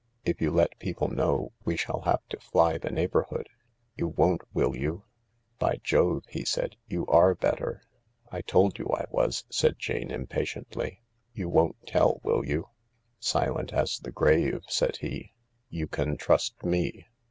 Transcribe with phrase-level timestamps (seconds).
[0.25, 3.47] If you let people know, we shall have to fly the neighbourhood.
[3.95, 5.03] You won't, will you?"
[5.59, 7.83] "By Jove," he said, "you are better?""
[8.31, 11.03] I told you I was/' said Jane impatiently,"
[11.35, 12.69] You won't tell, will you?""
[13.19, 15.33] Silent as the grave," said he."
[15.69, 17.05] You can trust me.